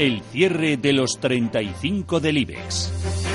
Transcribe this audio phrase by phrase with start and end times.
[0.00, 3.29] El cierre de los 35 del IBEX.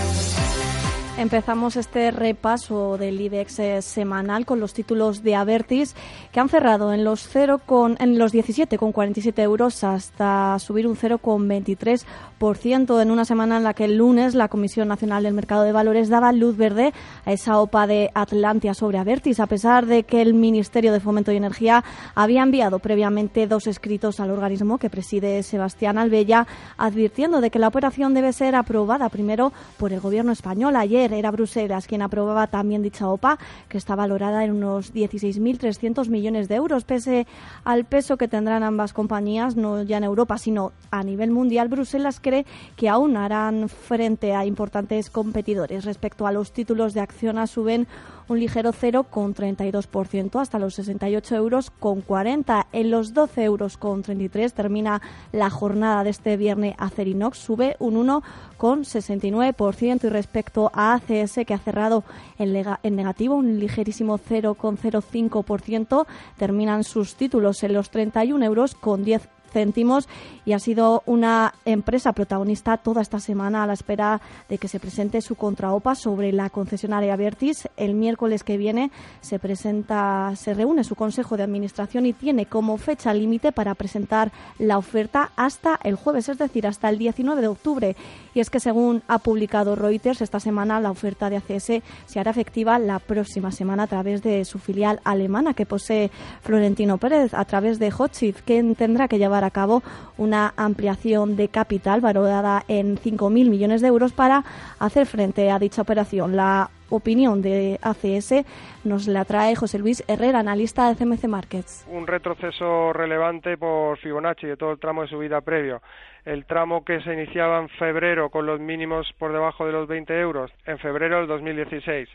[1.18, 5.96] Empezamos este repaso del IBEX eh, semanal con los títulos de Avertis
[6.34, 13.02] que han cerrado en los 0 con en los 17,47 euros hasta subir un 0,23%
[13.02, 16.09] en una semana en la que el lunes la Comisión Nacional del Mercado de Valores
[16.09, 20.34] daba luz verde a esa OPA de Atlantia sobre Avertis a pesar de que el
[20.34, 25.98] Ministerio de Fomento y Energía había enviado previamente dos escritos al organismo que preside Sebastián
[25.98, 26.45] Albella
[26.76, 30.76] advirtiendo de que la operación debe ser aprobada primero por el Gobierno español.
[30.76, 33.38] Ayer era Bruselas quien aprobaba también dicha OPA,
[33.70, 36.84] que está valorada en unos 16.300 millones de euros.
[36.84, 37.28] Pese
[37.64, 42.20] al peso que tendrán ambas compañías, no ya en Europa, sino a nivel mundial, Bruselas
[42.20, 42.45] cree
[42.76, 45.86] que aún harán frente a importantes competidores.
[45.86, 47.88] Respecto a los títulos de acción, suben
[48.28, 52.67] un ligero 0,32% hasta los 68 euros con 40.
[52.72, 55.02] En los 12 euros con 33 termina
[55.32, 61.59] la jornada de este viernes Acerinox, sube un 1,69% y respecto a ACS que ha
[61.59, 62.04] cerrado
[62.38, 66.06] en, en negativo un ligerísimo 0,05%,
[66.38, 70.09] terminan sus títulos en los 31 euros con 10 céntimos
[70.44, 74.81] y ha sido una empresa protagonista toda esta semana a la espera de que se
[74.81, 77.70] presente su contraopa sobre la concesionaria Vertis.
[77.78, 82.78] El miércoles que viene se presenta, se reúne su consejo de administración y tiene como
[82.78, 87.48] fecha límite para presentar la oferta hasta el jueves, es decir, hasta el 19 de
[87.48, 87.95] octubre.
[88.33, 92.32] Y es que según ha publicado Reuters esta semana la oferta de ACS se hará
[92.32, 96.11] efectiva la próxima semana a través de su filial alemana que posee
[96.42, 99.83] Florentino Pérez a través de Hochschild, quien tendrá que llevar a cabo
[100.17, 104.44] una ampliación de capital valorada en 5.000 millones de euros para
[104.80, 106.36] hacer frente a dicha operación.
[106.36, 108.45] La opinión de ACS
[108.84, 111.86] nos la trae José Luis Herrera, analista de CMC Markets.
[111.89, 115.82] Un retroceso relevante por Fibonacci de todo el tramo de subida previo.
[116.26, 120.20] El tramo que se iniciaba en febrero con los mínimos por debajo de los 20
[120.20, 122.10] euros en febrero del 2016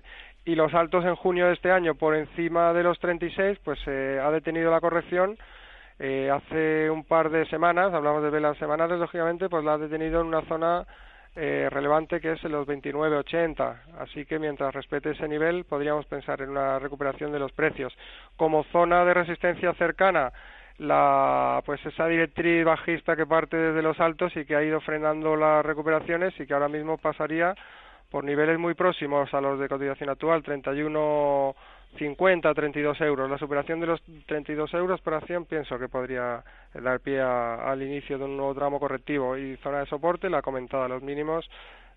[0.45, 4.19] y los altos en junio de este año por encima de los 36, pues se
[4.19, 5.37] ha detenido la corrección
[6.03, 10.23] eh, hace un par de semanas, hablamos de velas semanales, lógicamente, pues la ha detenido
[10.23, 10.87] en una zona
[11.37, 13.77] eh, relevante que es en los 29.80.
[13.99, 17.93] Así que mientras respete ese nivel, podríamos pensar en una recuperación de los precios.
[18.39, 20.33] Como zona de resistencia cercana,
[20.79, 25.37] la, pues esa directriz bajista que parte desde los altos y que ha ido frenando
[25.37, 27.55] las recuperaciones y que ahora mismo pasaría
[28.11, 31.55] por niveles muy próximos a los de cotización actual, 31
[31.99, 33.31] 50 32 euros.
[33.31, 36.43] La superación de los 32 euros por acción pienso que podría
[36.75, 40.89] dar pie al inicio de un nuevo tramo correctivo y zona de soporte, la comentada,
[40.89, 41.49] los mínimos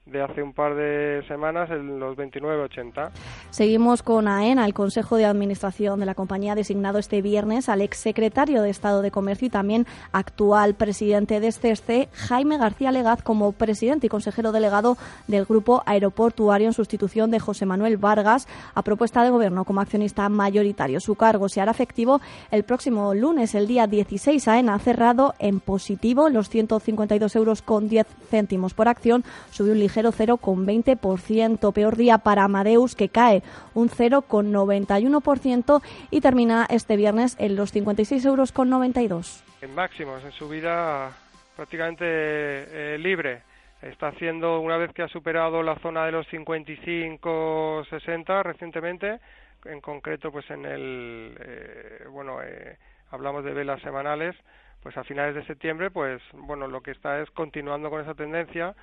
[0.05, 3.09] de hace un par de semanas en los 29,80.
[3.51, 8.61] Seguimos con AENA, el Consejo de Administración de la compañía designado este viernes al exsecretario
[8.61, 14.07] de Estado de Comercio y también actual presidente de este Jaime García Legaz, como presidente
[14.07, 14.97] y consejero delegado
[15.27, 20.27] del Grupo Aeroportuario en sustitución de José Manuel Vargas a propuesta de Gobierno como accionista
[20.27, 20.99] mayoritario.
[20.99, 22.19] Su cargo se hará efectivo
[22.51, 24.49] el próximo lunes, el día 16.
[24.49, 29.79] AENA ha cerrado en positivo los 152 euros con 10 céntimos por acción, subió un
[29.79, 31.73] ligero 0,20%.
[31.73, 33.41] Peor día para Amadeus, que cae
[33.73, 35.81] un 0,91%
[36.11, 38.53] y termina este viernes en los 56,92 euros.
[39.61, 41.11] En máximos, en subida
[41.55, 43.43] prácticamente eh, libre.
[43.81, 49.19] Está haciendo, una vez que ha superado la zona de los 55,60 recientemente,
[49.65, 52.77] en concreto pues en el, eh, bueno, eh,
[53.11, 54.37] hablamos de velas semanales,
[54.81, 58.73] pues a finales de septiembre, pues bueno, lo que está es continuando con esa tendencia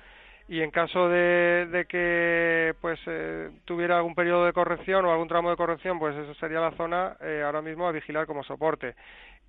[0.47, 5.49] y en caso de, que pues eh, tuviera algún periodo de corrección o algún tramo
[5.49, 8.95] de corrección pues eso sería la zona eh, ahora mismo a vigilar como soporte.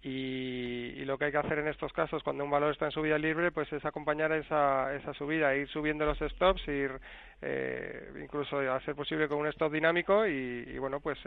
[0.04, 3.18] Y, lo que hay que hacer en estos casos cuando un valor está en subida
[3.18, 6.92] libre pues es acompañar esa, esa subida ir subiendo los stops ir
[7.40, 11.18] eh, incluso a ser posible con un stop dinámico y, bueno pues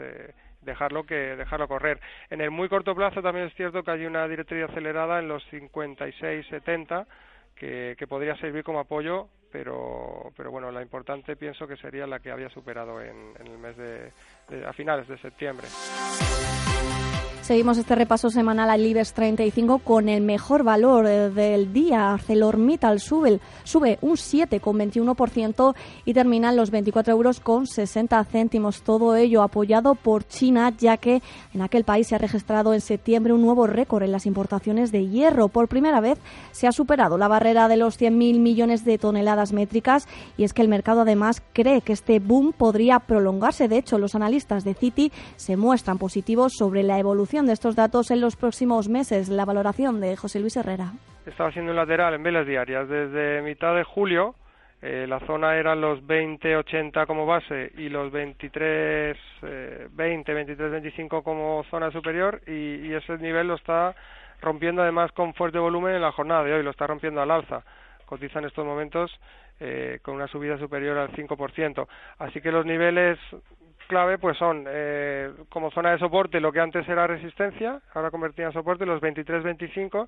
[0.62, 2.00] dejarlo que dejarlo correr.
[2.30, 5.44] En el muy corto plazo también es cierto que hay una directriz acelerada en los
[5.50, 7.06] 56 70
[7.56, 12.18] que, que podría servir como apoyo pero, pero bueno, la importante pienso que sería la
[12.18, 15.66] que había superado en, el mes de, a finales de septiembre.
[17.46, 22.12] Seguimos este repaso semanal al IBEX 35 con el mejor valor eh, del día.
[22.12, 28.82] ArcelorMittal sube, sube un 7,21% y termina en los 24 euros con 60 céntimos.
[28.82, 31.22] Todo ello apoyado por China, ya que
[31.54, 35.06] en aquel país se ha registrado en septiembre un nuevo récord en las importaciones de
[35.06, 35.46] hierro.
[35.46, 36.18] Por primera vez
[36.50, 40.62] se ha superado la barrera de los 100.000 millones de toneladas métricas y es que
[40.62, 43.68] el mercado además cree que este boom podría prolongarse.
[43.68, 48.10] De hecho, los analistas de Citi se muestran positivos sobre la evolución de estos datos
[48.10, 49.28] en los próximos meses.
[49.28, 50.92] La valoración de José Luis Herrera.
[51.26, 54.34] Estaba siendo un lateral en velas diarias desde mitad de julio.
[54.80, 59.16] Eh, la zona eran los 20-80 como base y los 23,
[59.90, 63.94] 20, 23, 25 como zona superior y, ese nivel lo está
[64.40, 67.62] rompiendo además con fuerte volumen en la jornada de hoy, lo está rompiendo al alza.
[68.06, 69.10] Cotiza en estos momentos
[69.58, 71.86] eh, con una subida superior al 5%.
[72.18, 73.18] Así que los niveles
[73.86, 78.46] clave pues son eh, como zona de soporte lo que antes era resistencia, ahora convertida
[78.46, 80.06] en soporte los 23-25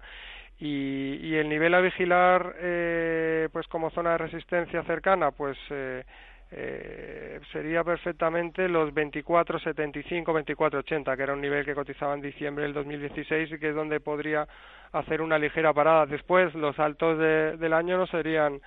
[0.61, 6.05] y, y, el nivel a vigilar eh, pues como zona de resistencia cercana pues eh,
[6.51, 12.73] eh, sería perfectamente los 24.75, 24.80, que era un nivel que cotizaba en diciembre del
[12.73, 14.49] 2016 y que es donde podría
[14.93, 16.07] hacer una ligera parada.
[16.07, 18.61] Después, los altos de, del año no serían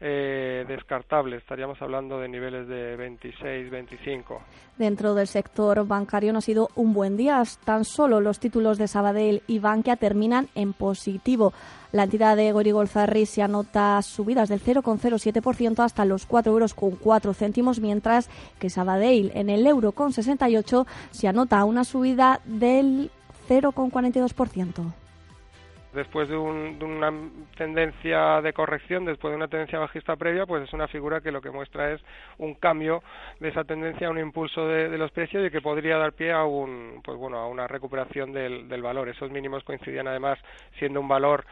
[0.00, 1.36] eh, descartable.
[1.36, 4.40] Estaríamos hablando de niveles de 26, 25.
[4.78, 7.42] Dentro del sector bancario no ha sido un buen día.
[7.64, 11.52] Tan solo los títulos de Sabadell y Bankia terminan en positivo.
[11.92, 17.34] La entidad de Gorigolzarri se anota subidas del 0,07% hasta los 4 euros con 4
[17.34, 23.10] céntimos, mientras que Sabadell en el euro con 68 se anota una subida del
[23.48, 24.99] 0,42%
[25.92, 27.12] después de, una
[27.56, 31.40] tendencia de corrección, después de una tendencia bajista previa, pues es una figura que lo
[31.40, 32.00] que muestra es
[32.38, 33.02] un cambio
[33.40, 37.00] de esa tendencia, un impulso de, los precios y que podría dar pie a un,
[37.04, 39.08] pues bueno, a una recuperación del, del valor.
[39.08, 40.38] Esos mínimos coincidían además
[40.78, 41.44] siendo un valor,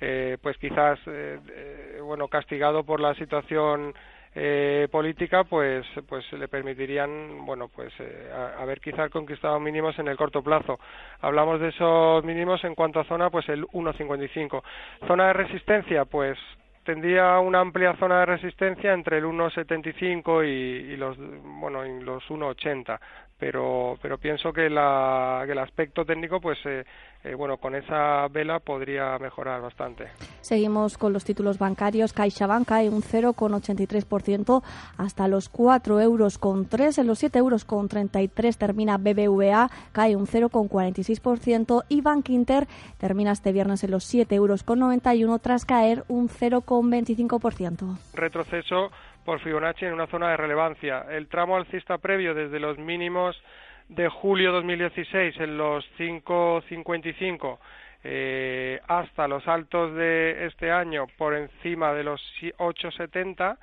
[0.00, 3.94] eh, pues quizás, eh, eh, bueno, castigado por la situación
[4.34, 10.16] eh, política pues pues le permitirían bueno pues eh, haber quizás conquistado mínimos en el
[10.16, 10.78] corto plazo.
[11.20, 14.62] Hablamos de esos mínimos en cuanto a zona pues el 1.55
[15.06, 16.38] zona de resistencia pues
[16.84, 22.22] tendría una amplia zona de resistencia entre el 1.75 y, y los bueno y los
[22.28, 22.98] 1.80
[23.38, 26.84] pero pero pienso que, la, que el aspecto técnico pues eh,
[27.24, 30.08] eh, bueno con esa vela podría mejorar bastante.
[30.40, 32.12] Seguimos con los títulos bancarios.
[32.12, 34.62] CaixaBank cae un 0,83%
[34.98, 40.16] hasta los 4 euros con 3 en los 7 euros con 33 termina BBVA cae
[40.16, 42.66] un 0,46% y Bank Inter
[42.98, 48.90] termina este viernes en los 7 euros con 91 tras caer un 0,25% retroceso
[49.24, 51.06] por Fibonacci en una zona de relevancia.
[51.10, 53.40] El tramo alcista previo desde los mínimos
[53.88, 57.58] de julio 2016 en los 5.55
[58.04, 62.20] eh, hasta los altos de este año por encima de los
[62.58, 63.56] 8.70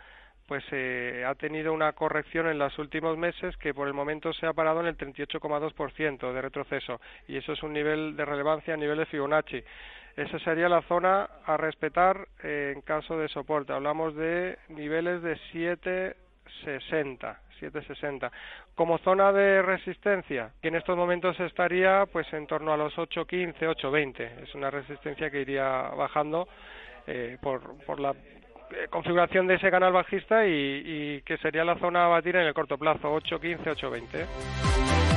[0.51, 4.45] pues eh, ha tenido una corrección en los últimos meses que por el momento se
[4.45, 8.77] ha parado en el 38,2% de retroceso y eso es un nivel de relevancia a
[8.77, 9.63] nivel de Fibonacci.
[10.17, 13.71] Esa sería la zona a respetar eh, en caso de soporte.
[13.71, 17.39] Hablamos de niveles de 760.
[17.61, 18.29] 760.
[18.75, 23.69] Como zona de resistencia, que en estos momentos estaría pues en torno a los 815,
[23.69, 24.43] 820.
[24.43, 25.63] Es una resistencia que iría
[25.95, 26.49] bajando
[27.07, 28.13] eh, por, por la
[28.89, 30.51] configuración de ese canal bajista y,
[30.85, 35.10] y, que sería la zona a batir en el corto plazo, 815, 820.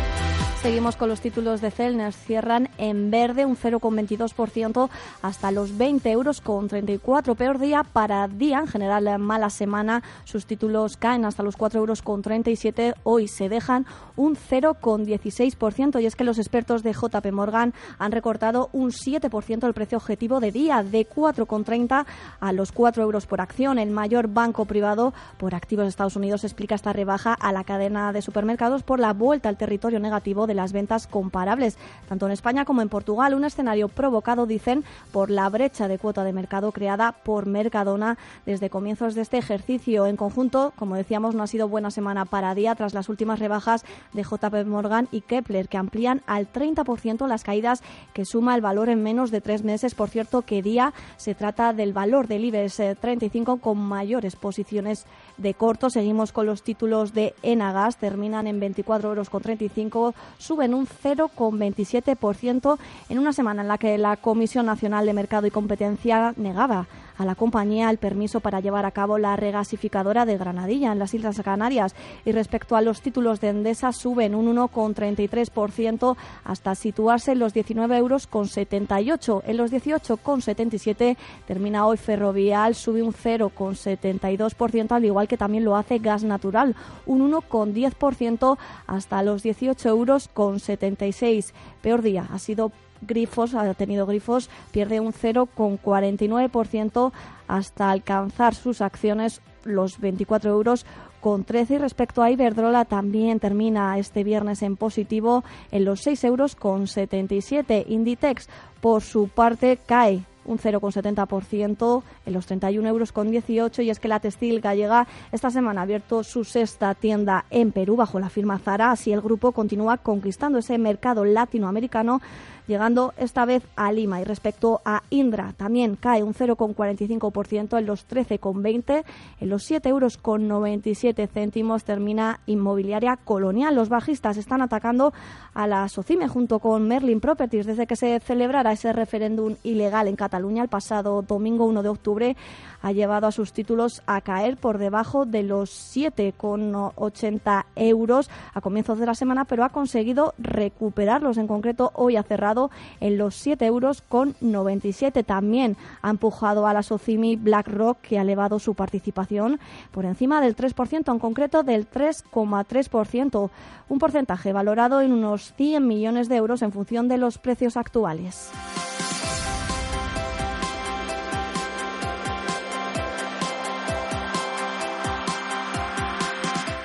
[0.64, 2.14] Seguimos con los títulos de Celner.
[2.14, 4.88] Cierran en verde un 0,22%
[5.21, 7.35] hasta los 20 euros con 34.
[7.35, 8.61] Peor día para día.
[8.61, 10.02] En general, mala semana.
[10.25, 12.94] Sus títulos caen hasta los 4 euros con 37.
[13.02, 13.85] Hoy se dejan
[14.16, 16.00] un 0,16%.
[16.00, 20.40] Y es que los expertos de JP Morgan han recortado un 7% el precio objetivo
[20.40, 22.06] de día, de 4,30
[22.40, 23.78] a los 4 euros por acción.
[23.78, 28.14] El mayor banco privado por activos de Estados Unidos explica esta rebaja a la cadena
[28.14, 31.77] de supermercados por la vuelta al territorio negativo de las ventas comparables,
[32.09, 33.35] tanto en España como en Portugal.
[33.35, 38.71] Un escenario provocado, dicen, por la brecha de cuota de mercado creada por Mercadona desde
[38.71, 40.07] comienzos de este ejercicio.
[40.07, 43.85] En conjunto, como decíamos, no ha sido buena semana para día tras las últimas rebajas
[44.13, 47.83] de JP Morgan y Kepler, que amplían al 30% las caídas
[48.13, 49.95] que suma el valor en menos de tres meses.
[49.95, 55.55] Por cierto, que día se trata del valor del IBEX 35 con mayores posiciones de
[55.55, 55.91] corto.
[55.91, 62.79] Seguimos con los títulos de Enagas, terminan en 24 euros con 35 suben un 0,27%
[63.09, 67.25] en una semana en la que la Comisión Nacional de Mercado y Competencia negaba a
[67.25, 71.40] la compañía el permiso para llevar a cabo la regasificadora de Granadilla en las Islas
[71.44, 71.94] Canarias.
[72.25, 77.97] Y respecto a los títulos de Endesa, suben un 1,33% hasta situarse en los 19
[77.97, 79.42] euros con 78.
[79.47, 81.16] En los 18 con 77
[81.47, 86.75] termina hoy Ferrovial, sube un 0,72%, al igual que también lo hace Gas Natural,
[87.06, 91.54] un 1,10% hasta los 18 euros con 76.
[91.80, 92.73] Peor día ha sido
[93.07, 97.13] Grifos, ha tenido Grifos, pierde un 0,49%
[97.49, 100.87] hasta alcanzar sus acciones los 24 euros
[101.21, 106.23] con 13 y respecto a Iberdrola también termina este viernes en positivo en los 6
[106.25, 107.87] euros con 77.
[107.89, 108.49] Inditex
[108.83, 114.09] por su parte cae un 0,70% en los 31 euros con 18 y es que
[114.09, 118.59] la textil gallega esta semana ha abierto su sexta tienda en Perú bajo la firma
[118.59, 122.21] Zara, así el grupo continúa conquistando ese mercado latinoamericano
[122.66, 124.21] llegando esta vez a Lima.
[124.21, 129.04] Y respecto a Indra, también cae un 0,45% en los 13,20.
[129.40, 133.75] En los 7 euros con 97 céntimos termina Inmobiliaria Colonial.
[133.75, 135.12] Los bajistas están atacando
[135.54, 140.16] a la Socime junto con Merlin Properties desde que se celebrara ese referéndum ilegal en
[140.16, 142.37] Cataluña el pasado domingo 1 de octubre
[142.85, 148.99] ha llevado a sus títulos a caer por debajo de los 7,80 euros a comienzos
[148.99, 151.38] de la semana, pero ha conseguido recuperarlos.
[151.38, 152.54] En concreto, hoy ha cerrado
[153.01, 155.23] en los 7 euros con 97.
[155.25, 160.57] También ha empujado a la Socimi BlackRock, que ha elevado su participación por encima del
[160.57, 163.51] 3%, en concreto del 3,3%,
[163.89, 168.51] un porcentaje valorado en unos 100 millones de euros en función de los precios actuales.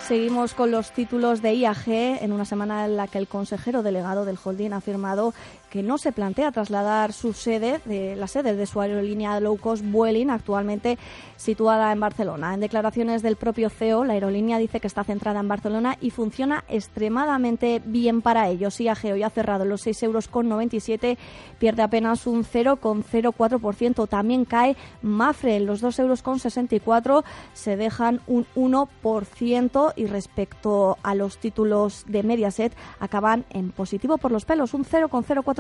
[0.10, 4.26] Seguimos con los títulos de IAG en una semana en la que el consejero delegado
[4.26, 5.36] del holding ha afirmado
[5.70, 9.84] que no se plantea trasladar su sede, de, la sede de su aerolínea low cost
[9.86, 10.98] Vueling, actualmente
[11.38, 12.54] situada en Barcelona.
[12.54, 16.64] En declaraciones del propio CEO, la aerolínea dice que está centrada en Barcelona y funciona
[16.68, 18.80] extremadamente bien para ellos.
[18.80, 21.18] IAG hoy ha cerrado los 6,97 euros, con 97,
[21.60, 24.08] pierde apenas un 0,04%.
[24.08, 27.24] También cae Mafre en los 2,64 euros, con 64,
[27.54, 34.32] se dejan un 1% y respecto a los títulos de Mediaset acaban en positivo por
[34.32, 35.59] los pelos, un 0,04%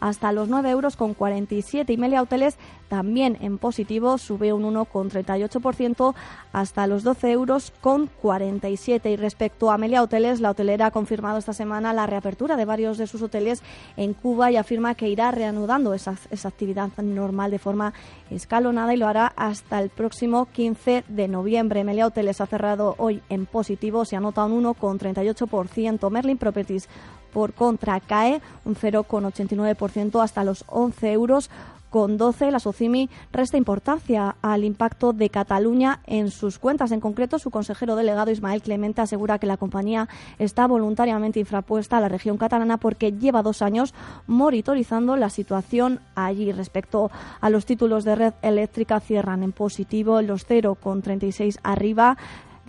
[0.00, 2.58] hasta los 9 euros con 47 y Melia Hoteles
[2.88, 6.14] también en positivo, sube un 1,38%
[6.52, 11.38] hasta los 12 euros con 47 y respecto a Melia Hoteles, la hotelera ha confirmado
[11.38, 13.62] esta semana la reapertura de varios de sus hoteles
[13.96, 17.92] en Cuba y afirma que irá reanudando esa, esa actividad normal de forma
[18.30, 21.84] escalonada y lo hará hasta el próximo 15 de noviembre.
[21.84, 26.10] Melia Hoteles ha cerrado hoy en positivo, se anota un 1,38%.
[26.10, 26.88] Merlin Properties,
[27.32, 31.50] por contra, cae un 0,89% hasta los 11 euros
[31.90, 36.92] con 12, la SOCIMI resta importancia al impacto de Cataluña en sus cuentas.
[36.92, 40.08] En concreto, su consejero delegado Ismael Clemente asegura que la compañía
[40.38, 43.94] está voluntariamente infrapuesta a la región catalana porque lleva dos años
[44.26, 46.52] monitorizando la situación allí.
[46.52, 52.18] Respecto a los títulos de red eléctrica, cierran en positivo los 0,36 arriba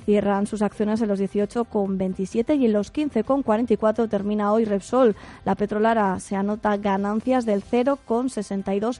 [0.05, 5.15] cierran sus acciones en los 18,27 y en los 15,44 termina hoy Repsol.
[5.45, 8.99] La petrolara se anota ganancias del 0,62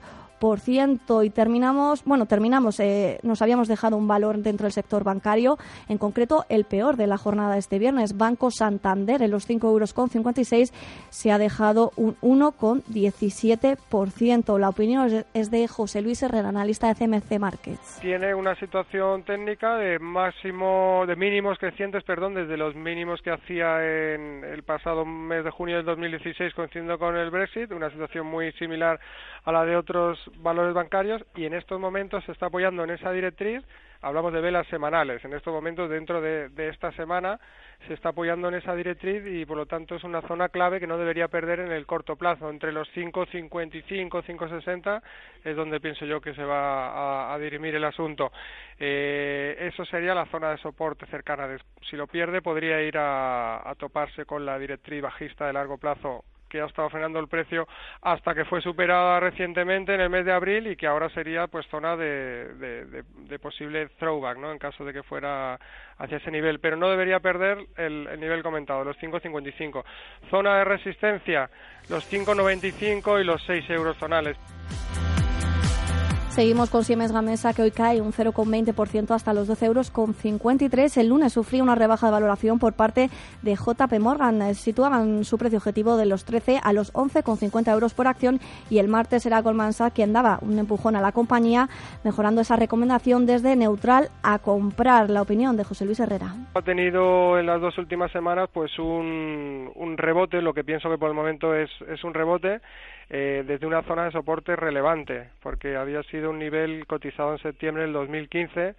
[1.23, 5.57] y terminamos, bueno, terminamos, eh, nos habíamos dejado un valor dentro del sector bancario,
[5.89, 9.67] en concreto el peor de la jornada de este viernes, Banco Santander en los 5
[9.67, 10.71] euros con 56
[11.09, 14.59] se ha dejado un 1,17%.
[14.59, 17.99] La opinión es de José Luis Herrera, analista de CMC Markets.
[18.01, 23.83] Tiene una situación técnica de máximo, de mínimos crecientes, perdón, desde los mínimos que hacía
[23.83, 28.51] en el pasado mes de junio del 2016 coincidiendo con el Brexit, una situación muy
[28.53, 28.99] similar
[29.43, 33.11] a la de otros valores bancarios y en estos momentos se está apoyando en esa
[33.11, 33.63] directriz.
[34.01, 35.23] Hablamos de velas semanales.
[35.25, 37.37] En estos momentos, dentro de, esta semana,
[37.85, 40.87] se está apoyando en esa directriz y, por lo tanto, es una zona clave que
[40.87, 42.49] no debería perder en el corto plazo.
[42.49, 45.01] Entre los 5,55, 5,60
[45.43, 48.31] es donde pienso yo que se va a, dirimir el asunto.
[48.79, 51.57] Eh, eso sería la zona de soporte cercana.
[51.89, 56.61] Si lo pierde, podría ir a toparse con la directriz bajista de largo plazo que
[56.61, 57.67] ha estado frenando el precio
[58.01, 61.65] hasta que fue superada recientemente en el mes de abril y que ahora sería pues
[61.67, 63.03] zona de,
[63.41, 64.51] posible throwback, ¿no?
[64.51, 65.59] En caso de que fuera
[65.97, 69.83] hacia ese nivel, pero no debería perder el, el nivel comentado, los 5.55.
[70.29, 71.49] Zona de resistencia,
[71.89, 74.37] los 5.95 y los 6 euros zonales.
[76.39, 80.95] Seguimos con Siemens Gamesa que hoy cae un 0,20% hasta los 12 euros con 53.
[80.95, 83.09] El lunes sufrió una rebaja de valoración por parte
[83.41, 84.41] de JP Morgan.
[84.41, 88.77] Eh, situaban su precio objetivo de los 13 a los 11,50 euros por acción y
[88.77, 91.67] el martes era Goldman Sachs quien daba un empujón a la compañía,
[92.05, 95.09] mejorando esa recomendación desde neutral a comprar.
[95.09, 96.35] La opinión de José Luis Herrera.
[96.53, 100.97] Ha tenido en las dos últimas semanas pues un, un rebote, lo que pienso que
[100.97, 102.61] por el momento es, es un rebote
[103.09, 107.83] eh, desde una zona de soporte relevante, porque había sido un nivel cotizado en septiembre
[107.83, 108.75] del 2015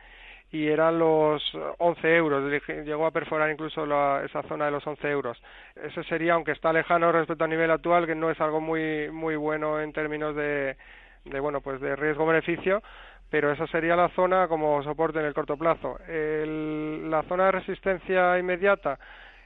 [0.53, 1.43] y eran los
[1.79, 3.85] 11 euros, llegó a perforar incluso
[4.25, 5.41] esa zona de los 11 euros.
[5.77, 9.37] Ese sería, aunque está lejano respecto al nivel actual, que no es algo muy muy
[9.37, 10.77] bueno en términos de,
[11.25, 12.83] de bueno pues de riesgo-beneficio,
[13.31, 15.99] pero esa sería la zona como soporte en el corto plazo.
[16.09, 18.99] la zona de resistencia inmediata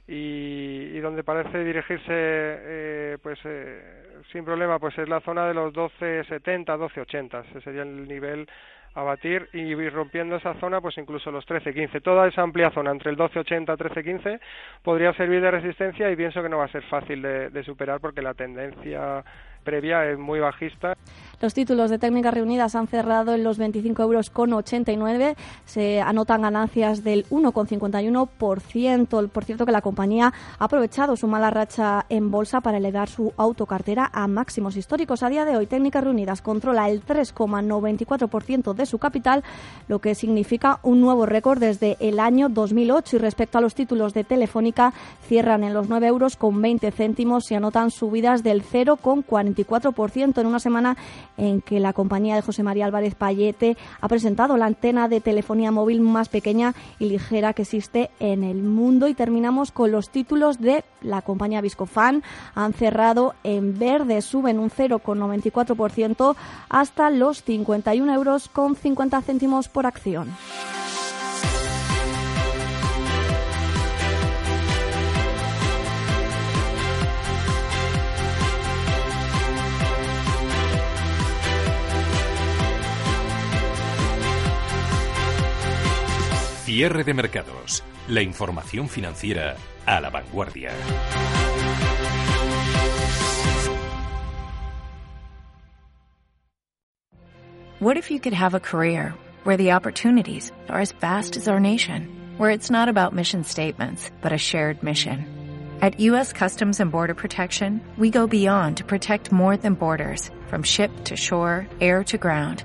[0.07, 5.73] y, donde parece dirigirse eh, pues eh, sin problema pues es la zona de los
[5.73, 8.47] 12.70 12.80 ese sería el nivel
[8.95, 12.91] a batir y ir rompiendo esa zona pues incluso los 13.15 toda esa amplia zona
[12.91, 14.41] entre el 12.80 13.15
[14.83, 18.23] podría servir de resistencia y pienso que no va a ser fácil de superar porque
[18.23, 19.25] la tendencia
[19.65, 20.95] previa es muy bajista.
[21.41, 25.37] Los títulos de técnicas reunidas han cerrado en los 25 euros con 89.
[25.65, 29.29] Se anotan ganancias del 1,51%.
[29.29, 33.33] Por cierto, que la compañía ha aprovechado su mala racha en bolsa para elevar su
[33.37, 35.23] autocartera a máximos históricos.
[35.23, 39.43] A día de hoy, técnicas reunidas controla el 3,94% de su capital,
[39.89, 43.17] lo que significa un nuevo récord desde el año 2008.
[43.17, 44.93] Y respecto a los títulos de Telefónica,
[45.27, 47.45] cierran en los 9 euros con 20 céntimos.
[47.47, 50.97] Se anotan subidas del 0,40 24% en una semana
[51.37, 55.71] en que la compañía de José María Álvarez Payete ha presentado la antena de telefonía
[55.71, 59.09] móvil más pequeña y ligera que existe en el mundo.
[59.09, 62.23] Y terminamos con los títulos de la compañía Viscofan.
[62.55, 66.37] Han cerrado en verde, suben un 0,94%
[66.69, 70.29] hasta los 51 euros con 50 céntimos por acción.
[86.65, 87.85] Cierre de mercados.
[88.09, 89.55] La información financiera
[89.85, 90.73] a la vanguardia.
[97.81, 101.61] What if you could have a career where the opportunities are as vast as our
[101.61, 105.27] nation, where it's not about mission statements, but a shared mission?
[105.83, 106.33] At U.S.
[106.33, 111.15] Customs and Border Protection, we go beyond to protect more than borders, from ship to
[111.15, 112.65] shore, air to ground